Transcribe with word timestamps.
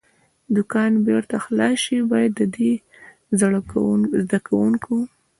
دوکان 0.55 0.91
بېرته 1.07 1.35
خلاص 1.45 1.75
شي، 1.83 1.97
باید 2.11 2.31
د 2.39 2.41
دې 2.55 2.71
زده 4.29 4.39
کوونکو. 4.49 4.97